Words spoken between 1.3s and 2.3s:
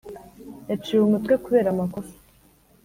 kubera amakosa